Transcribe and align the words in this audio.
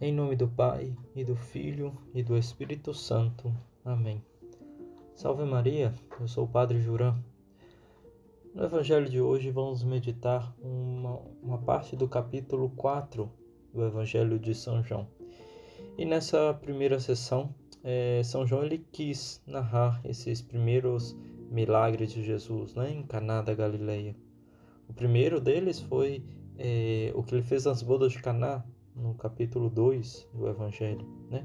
Em 0.00 0.12
nome 0.12 0.34
do 0.34 0.48
Pai, 0.48 0.92
e 1.14 1.24
do 1.24 1.36
Filho, 1.36 1.96
e 2.12 2.20
do 2.20 2.36
Espírito 2.36 2.92
Santo. 2.92 3.54
Amém. 3.84 4.20
Salve 5.14 5.44
Maria, 5.44 5.94
eu 6.20 6.26
sou 6.26 6.44
o 6.44 6.48
Padre 6.48 6.80
Juran. 6.80 7.14
No 8.52 8.64
Evangelho 8.64 9.08
de 9.08 9.20
hoje 9.20 9.52
vamos 9.52 9.84
meditar 9.84 10.52
uma, 10.60 11.20
uma 11.40 11.58
parte 11.58 11.94
do 11.94 12.08
capítulo 12.08 12.70
4 12.70 13.30
do 13.72 13.86
Evangelho 13.86 14.36
de 14.36 14.52
São 14.52 14.82
João. 14.82 15.06
E 15.96 16.04
nessa 16.04 16.52
primeira 16.52 16.98
sessão, 16.98 17.54
é, 17.84 18.20
São 18.24 18.44
João 18.44 18.64
ele 18.64 18.84
quis 18.90 19.40
narrar 19.46 20.00
esses 20.04 20.42
primeiros 20.42 21.16
milagres 21.48 22.12
de 22.12 22.20
Jesus 22.20 22.74
né, 22.74 22.90
em 22.90 23.04
Caná 23.04 23.42
da 23.42 23.54
Galileia. 23.54 24.16
O 24.88 24.92
primeiro 24.92 25.40
deles 25.40 25.78
foi 25.78 26.24
é, 26.58 27.12
o 27.14 27.22
que 27.22 27.32
ele 27.32 27.44
fez 27.44 27.64
nas 27.64 27.80
bodas 27.80 28.10
de 28.10 28.20
Caná, 28.20 28.64
no 28.94 29.14
capítulo 29.14 29.68
2 29.68 30.28
do 30.32 30.48
Evangelho. 30.48 31.06
Né? 31.30 31.44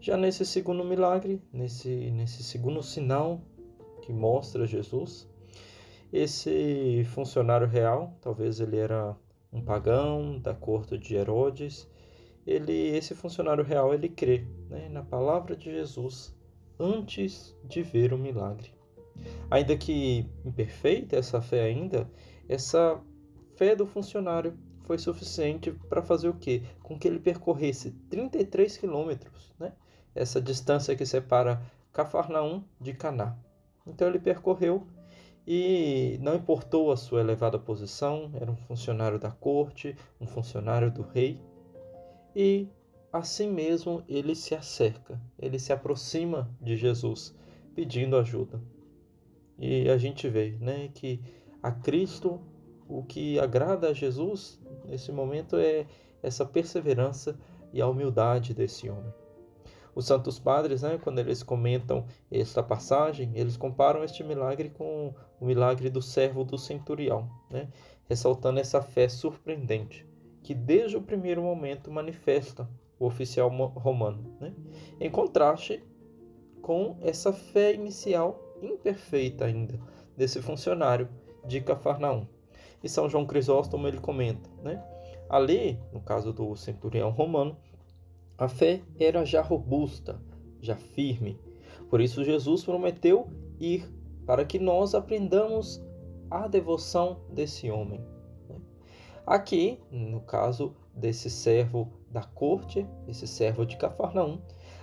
Já 0.00 0.16
nesse 0.16 0.46
segundo 0.46 0.84
milagre, 0.84 1.42
nesse, 1.52 2.10
nesse 2.10 2.42
segundo 2.42 2.82
sinal 2.82 3.40
que 4.02 4.12
mostra 4.12 4.66
Jesus, 4.66 5.28
esse 6.12 7.04
funcionário 7.12 7.66
real, 7.66 8.14
talvez 8.20 8.60
ele 8.60 8.76
era 8.76 9.16
um 9.52 9.62
pagão 9.62 10.38
da 10.38 10.54
corte 10.54 10.96
de 10.96 11.14
Herodes, 11.14 11.88
ele, 12.46 12.72
esse 12.72 13.14
funcionário 13.14 13.62
real, 13.62 13.92
ele 13.92 14.08
crê 14.08 14.46
né, 14.70 14.88
na 14.88 15.02
palavra 15.02 15.54
de 15.54 15.70
Jesus 15.70 16.34
antes 16.78 17.54
de 17.64 17.82
ver 17.82 18.12
o 18.12 18.18
milagre. 18.18 18.72
Ainda 19.50 19.76
que 19.76 20.26
imperfeita 20.44 21.16
essa 21.16 21.42
fé 21.42 21.62
ainda, 21.62 22.10
essa 22.48 23.00
fé 23.56 23.74
do 23.74 23.84
funcionário 23.84 24.56
foi 24.88 24.96
suficiente 24.96 25.70
para 25.70 26.00
fazer 26.00 26.30
o 26.30 26.34
quê? 26.34 26.62
Com 26.82 26.98
que 26.98 27.06
ele 27.06 27.20
percorresse 27.20 27.90
33 28.08 28.78
quilômetros, 28.78 29.52
né? 29.60 29.74
Essa 30.14 30.40
distância 30.40 30.96
que 30.96 31.04
separa 31.04 31.60
Cafarnaum 31.92 32.64
de 32.80 32.94
Caná. 32.94 33.36
Então 33.86 34.08
ele 34.08 34.18
percorreu 34.18 34.86
e 35.46 36.18
não 36.22 36.34
importou 36.34 36.90
a 36.90 36.96
sua 36.96 37.20
elevada 37.20 37.58
posição, 37.58 38.30
era 38.32 38.50
um 38.50 38.56
funcionário 38.56 39.18
da 39.18 39.30
corte, 39.30 39.94
um 40.18 40.26
funcionário 40.26 40.90
do 40.90 41.02
rei, 41.02 41.38
e 42.34 42.66
assim 43.12 43.50
mesmo 43.50 44.02
ele 44.08 44.34
se 44.34 44.54
acerca, 44.54 45.20
ele 45.38 45.58
se 45.58 45.70
aproxima 45.70 46.50
de 46.60 46.76
Jesus, 46.76 47.34
pedindo 47.74 48.16
ajuda. 48.16 48.58
E 49.58 49.88
a 49.90 49.98
gente 49.98 50.28
vê, 50.28 50.56
né, 50.60 50.88
que 50.94 51.20
a 51.62 51.72
Cristo 51.72 52.40
o 52.88 53.02
que 53.02 53.38
agrada 53.38 53.88
a 53.88 53.92
Jesus 53.92 54.58
nesse 54.88 55.12
momento 55.12 55.56
é 55.56 55.86
essa 56.22 56.44
perseverança 56.44 57.38
e 57.72 57.80
a 57.80 57.86
humildade 57.86 58.54
desse 58.54 58.88
homem. 58.88 59.12
Os 59.94 60.06
santos 60.06 60.38
padres, 60.38 60.82
né, 60.82 60.98
quando 61.02 61.18
eles 61.18 61.42
comentam 61.42 62.06
esta 62.30 62.62
passagem, 62.62 63.32
eles 63.34 63.56
comparam 63.56 64.04
este 64.04 64.22
milagre 64.22 64.70
com 64.70 65.14
o 65.40 65.44
milagre 65.44 65.90
do 65.90 66.00
servo 66.00 66.44
do 66.44 66.56
centurião, 66.56 67.28
né, 67.50 67.68
ressaltando 68.08 68.60
essa 68.60 68.80
fé 68.80 69.08
surpreendente 69.08 70.06
que 70.48 70.54
desde 70.54 70.96
o 70.96 71.02
primeiro 71.02 71.42
momento 71.42 71.90
manifesta 71.90 72.66
o 72.98 73.06
oficial 73.06 73.50
romano, 73.50 74.36
né, 74.40 74.54
em 74.98 75.10
contraste 75.10 75.84
com 76.62 76.96
essa 77.02 77.32
fé 77.32 77.74
inicial 77.74 78.56
imperfeita 78.62 79.44
ainda 79.44 79.78
desse 80.16 80.40
funcionário 80.40 81.08
de 81.44 81.60
Cafarnaum. 81.60 82.26
E 82.82 82.88
São 82.88 83.08
João 83.08 83.26
Crisóstomo 83.26 83.86
ele 83.88 83.98
comenta, 83.98 84.48
né? 84.62 84.82
Ali, 85.28 85.78
no 85.92 86.00
caso 86.00 86.32
do 86.32 86.56
centurião 86.56 87.10
romano, 87.10 87.56
a 88.36 88.48
fé 88.48 88.82
era 88.98 89.24
já 89.24 89.42
robusta, 89.42 90.20
já 90.60 90.76
firme. 90.76 91.38
Por 91.90 92.00
isso 92.00 92.24
Jesus 92.24 92.64
prometeu 92.64 93.28
ir 93.58 93.88
para 94.24 94.44
que 94.44 94.58
nós 94.58 94.94
aprendamos 94.94 95.82
a 96.30 96.46
devoção 96.46 97.20
desse 97.30 97.70
homem. 97.70 98.00
Né? 98.48 98.56
Aqui, 99.26 99.80
no 99.90 100.20
caso 100.20 100.74
desse 100.94 101.28
servo 101.28 101.92
da 102.10 102.22
corte, 102.22 102.86
esse 103.06 103.26
servo 103.26 103.66
de 103.66 103.76
Cafarnaum, 103.76 104.40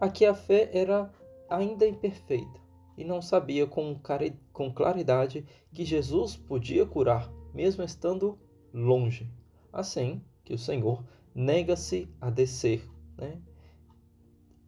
aqui 0.00 0.26
a 0.26 0.34
fé 0.34 0.70
era 0.72 1.10
ainda 1.48 1.86
imperfeita 1.86 2.60
e 2.96 3.04
não 3.04 3.22
sabia 3.22 3.66
com 3.66 4.72
claridade 4.74 5.46
que 5.72 5.84
Jesus 5.84 6.36
podia 6.36 6.84
curar 6.86 7.30
mesmo 7.56 7.82
estando 7.82 8.38
longe. 8.72 9.28
Assim 9.72 10.22
que 10.44 10.52
o 10.52 10.58
Senhor 10.58 11.02
nega-se 11.34 12.06
a 12.20 12.28
descer, 12.28 12.86
né? 13.16 13.40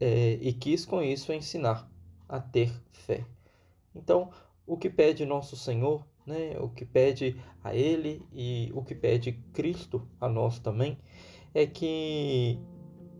É, 0.00 0.38
e 0.40 0.52
quis 0.52 0.86
com 0.86 1.02
isso 1.02 1.32
ensinar 1.32 1.90
a 2.28 2.40
ter 2.40 2.72
fé. 2.92 3.26
Então, 3.94 4.30
o 4.66 4.76
que 4.76 4.88
pede 4.88 5.26
nosso 5.26 5.54
Senhor, 5.54 6.06
né? 6.26 6.58
O 6.58 6.70
que 6.70 6.86
pede 6.86 7.36
a 7.62 7.74
Ele 7.74 8.22
e 8.32 8.70
o 8.74 8.82
que 8.82 8.94
pede 8.94 9.32
Cristo 9.52 10.08
a 10.18 10.28
nós 10.28 10.58
também, 10.58 10.98
é 11.52 11.66
que 11.66 12.58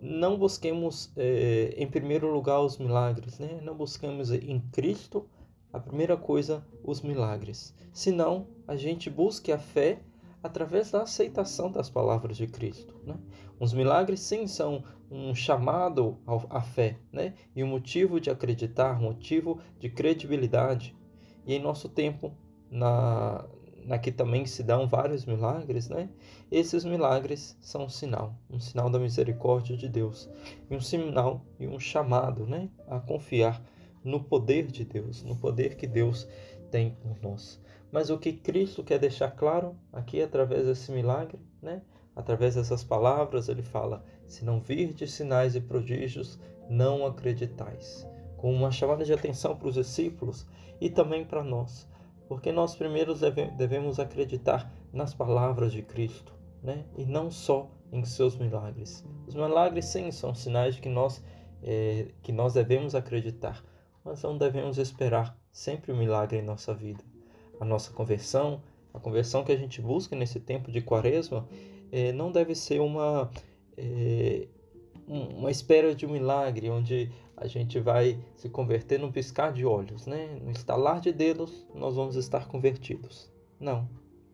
não 0.00 0.36
busquemos 0.36 1.12
é, 1.16 1.74
em 1.76 1.86
primeiro 1.86 2.32
lugar 2.32 2.60
os 2.60 2.78
milagres, 2.78 3.38
né? 3.38 3.60
Não 3.62 3.76
busquemos 3.76 4.32
em 4.32 4.58
Cristo 4.72 5.28
a 5.72 5.80
primeira 5.80 6.16
coisa, 6.16 6.64
os 6.84 7.00
milagres. 7.00 7.74
Senão, 7.92 8.46
a 8.66 8.76
gente 8.76 9.08
busque 9.08 9.50
a 9.50 9.58
fé 9.58 10.00
através 10.42 10.90
da 10.90 11.02
aceitação 11.02 11.70
das 11.70 11.88
palavras 11.88 12.36
de 12.36 12.46
Cristo. 12.46 12.94
Né? 13.06 13.16
Os 13.58 13.72
milagres, 13.72 14.20
sim, 14.20 14.46
são 14.46 14.82
um 15.10 15.34
chamado 15.34 16.18
à 16.50 16.60
fé 16.60 16.98
né? 17.12 17.34
e 17.54 17.62
um 17.62 17.68
motivo 17.68 18.20
de 18.20 18.28
acreditar, 18.28 19.00
motivo 19.00 19.60
de 19.78 19.88
credibilidade. 19.88 20.96
E 21.46 21.54
em 21.54 21.60
nosso 21.60 21.88
tempo, 21.88 22.32
na, 22.70 23.44
na 23.84 23.98
que 23.98 24.10
também 24.10 24.46
se 24.46 24.62
dão 24.62 24.86
vários 24.86 25.24
milagres, 25.24 25.88
né? 25.88 26.08
Esses 26.50 26.84
milagres 26.84 27.56
são 27.60 27.84
um 27.84 27.88
sinal, 27.88 28.34
um 28.48 28.60
sinal 28.60 28.88
da 28.88 28.98
misericórdia 28.98 29.76
de 29.76 29.88
Deus, 29.88 30.30
e 30.70 30.76
um 30.76 30.80
sinal 30.80 31.44
e 31.58 31.66
um 31.66 31.80
chamado, 31.80 32.46
né, 32.46 32.68
a 32.86 33.00
confiar 33.00 33.60
no 34.04 34.22
poder 34.22 34.66
de 34.66 34.84
Deus, 34.84 35.22
no 35.22 35.36
poder 35.36 35.76
que 35.76 35.86
Deus 35.86 36.28
tem 36.70 36.90
por 36.90 37.16
nós. 37.22 37.60
Mas 37.90 38.08
o 38.10 38.18
que 38.18 38.32
Cristo 38.32 38.82
quer 38.82 38.98
deixar 38.98 39.30
claro 39.30 39.76
aqui 39.92 40.22
através 40.22 40.66
desse 40.66 40.90
milagre, 40.90 41.38
né? 41.60 41.82
Através 42.16 42.54
dessas 42.54 42.82
palavras, 42.82 43.48
ele 43.48 43.62
fala: 43.62 44.04
"Se 44.26 44.44
não 44.44 44.60
virdes 44.60 45.12
sinais 45.12 45.54
e 45.54 45.60
prodígios, 45.60 46.38
não 46.68 47.06
acreditais". 47.06 48.06
Com 48.36 48.52
uma 48.52 48.70
chamada 48.70 49.04
de 49.04 49.12
atenção 49.12 49.54
para 49.54 49.68
os 49.68 49.74
discípulos 49.74 50.46
e 50.80 50.90
também 50.90 51.24
para 51.24 51.44
nós, 51.44 51.88
porque 52.26 52.50
nós 52.50 52.74
primeiros 52.74 53.20
devemos 53.56 54.00
acreditar 54.00 54.72
nas 54.92 55.14
palavras 55.14 55.72
de 55.72 55.82
Cristo, 55.82 56.34
né? 56.62 56.84
E 56.96 57.04
não 57.04 57.30
só 57.30 57.70
em 57.92 58.04
seus 58.04 58.36
milagres. 58.36 59.04
Os 59.26 59.34
milagres 59.34 59.84
sim 59.84 60.10
são 60.10 60.34
sinais 60.34 60.74
de 60.74 60.80
que 60.80 60.88
nós 60.88 61.22
é, 61.62 62.08
que 62.22 62.32
nós 62.32 62.54
devemos 62.54 62.94
acreditar, 62.94 63.62
mas 64.04 64.22
não 64.22 64.36
devemos 64.36 64.78
esperar 64.78 65.36
sempre 65.50 65.92
o 65.92 65.94
um 65.94 65.98
milagre 65.98 66.38
em 66.38 66.42
nossa 66.42 66.74
vida. 66.74 67.04
A 67.60 67.64
nossa 67.64 67.92
conversão, 67.92 68.62
a 68.92 68.98
conversão 68.98 69.44
que 69.44 69.52
a 69.52 69.56
gente 69.56 69.80
busca 69.80 70.16
nesse 70.16 70.40
tempo 70.40 70.70
de 70.70 70.80
quaresma, 70.80 71.46
é, 71.90 72.12
não 72.12 72.32
deve 72.32 72.54
ser 72.54 72.80
uma, 72.80 73.30
é, 73.76 74.48
uma 75.06 75.50
espera 75.50 75.94
de 75.94 76.06
um 76.06 76.10
milagre, 76.10 76.70
onde 76.70 77.10
a 77.36 77.46
gente 77.46 77.78
vai 77.80 78.18
se 78.36 78.48
converter 78.48 78.98
num 78.98 79.12
piscar 79.12 79.52
de 79.52 79.64
olhos, 79.64 80.06
né? 80.06 80.38
no 80.42 80.50
estalar 80.50 81.00
de 81.00 81.12
dedos, 81.12 81.66
nós 81.74 81.96
vamos 81.96 82.16
estar 82.16 82.46
convertidos. 82.46 83.30
Não. 83.58 83.88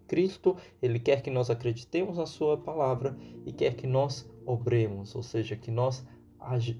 Cristo, 0.06 0.56
ele 0.80 0.98
quer 0.98 1.20
que 1.20 1.30
nós 1.30 1.50
acreditemos 1.50 2.16
na 2.16 2.24
sua 2.24 2.56
palavra 2.56 3.16
e 3.44 3.52
quer 3.52 3.74
que 3.74 3.86
nós 3.86 4.28
obremos, 4.46 5.14
ou 5.14 5.22
seja, 5.22 5.54
que 5.54 5.70
nós 5.70 6.04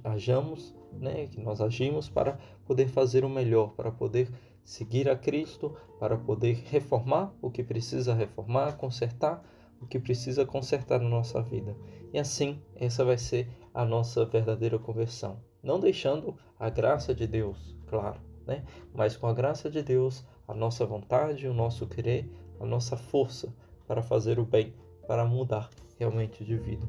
hajamos 0.05 0.75
né, 0.93 1.27
que 1.27 1.41
nós 1.41 1.61
agimos 1.61 2.09
para 2.09 2.39
poder 2.65 2.89
fazer 2.89 3.25
o 3.25 3.29
melhor, 3.29 3.73
para 3.73 3.91
poder 3.91 4.31
seguir 4.65 5.09
a 5.09 5.17
Cristo, 5.17 5.75
para 5.99 6.17
poder 6.17 6.63
reformar 6.67 7.33
o 7.41 7.51
que 7.51 7.63
precisa 7.63 8.15
reformar, 8.15 8.77
consertar 8.77 9.43
o 9.81 9.87
que 9.87 9.99
precisa 9.99 10.45
consertar 10.45 11.01
na 11.01 11.09
nossa 11.09 11.41
vida. 11.43 11.77
E 12.13 12.19
assim, 12.19 12.61
essa 12.77 13.05
vai 13.05 13.19
ser 13.19 13.49
a 13.73 13.85
nossa 13.85 14.25
verdadeira 14.25 14.79
conversão. 14.79 15.41
Não 15.63 15.79
deixando 15.79 16.37
a 16.59 16.69
graça 16.69 17.15
de 17.15 17.27
Deus, 17.27 17.77
claro, 17.87 18.21
né? 18.47 18.65
mas 18.95 19.17
com 19.17 19.27
a 19.27 19.33
graça 19.33 19.71
de 19.71 19.83
Deus, 19.83 20.25
a 20.47 20.55
nossa 20.55 20.85
vontade, 20.85 21.47
o 21.47 21.55
nosso 21.55 21.87
querer, 21.87 22.31
a 22.61 22.67
nossa 22.67 22.97
força 22.97 23.55
para 23.87 24.03
fazer 24.03 24.39
o 24.39 24.45
bem, 24.45 24.75
para 25.07 25.25
mudar 25.25 25.71
realmente 25.99 26.45
de 26.45 26.57
vida. 26.57 26.87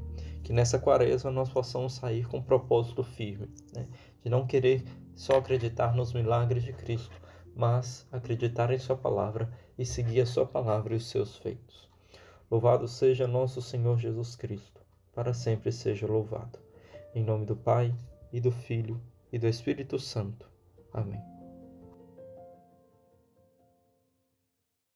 Que 0.50 0.54
nessa 0.54 0.80
quaresma 0.80 1.30
nós 1.30 1.48
possamos 1.48 1.94
sair 1.94 2.28
com 2.28 2.38
um 2.38 2.42
propósito 2.42 3.04
firme, 3.04 3.48
né? 3.72 3.88
de 4.24 4.32
não 4.32 4.48
querer 4.48 4.84
só 5.14 5.38
acreditar 5.38 5.96
nos 5.96 6.12
milagres 6.12 6.64
de 6.64 6.74
Cristo, 6.74 7.16
mas 7.56 8.08
acreditar 8.12 8.72
em 8.72 8.80
Sua 8.80 8.98
palavra 8.98 9.48
e 9.78 9.86
seguir 9.86 10.22
a 10.22 10.26
Sua 10.26 10.48
palavra 10.48 10.96
e 10.96 10.98
os 10.98 11.08
seus 11.08 11.38
feitos. 11.38 11.88
Louvado 12.50 12.88
seja 12.88 13.28
nosso 13.28 13.62
Senhor 13.62 14.00
Jesus 14.00 14.36
Cristo, 14.36 14.82
para 15.14 15.36
sempre 15.36 15.72
seja 15.72 16.08
louvado. 16.08 16.58
Em 17.14 17.24
nome 17.24 17.46
do 17.46 17.56
Pai, 17.56 17.94
e 18.34 18.42
do 18.42 18.50
Filho, 18.50 19.00
e 19.32 19.38
do 19.38 19.48
Espírito 19.48 20.00
Santo. 20.00 20.50
Amém. 20.92 21.29